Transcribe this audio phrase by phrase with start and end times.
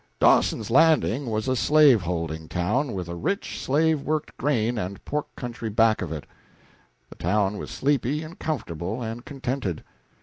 [0.19, 5.69] Dawson's Landing was a slaveholding town, with a rich slave worked grain and pork country
[5.69, 6.25] back of it.
[7.11, 9.83] The town was sleepy and comfortable and contented.